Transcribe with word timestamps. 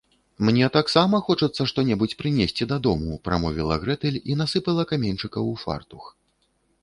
-Мне 0.47 0.67
таксама 0.77 1.17
хочацца 1.27 1.65
што-небудзь 1.71 2.15
прынесці 2.21 2.67
дадому,- 2.71 3.19
прамовіла 3.29 3.75
Грэтэль 3.83 4.19
і 4.31 4.37
насыпала 4.45 4.89
каменьчыкаў 4.95 5.43
у 5.53 5.55
фартух 5.65 6.03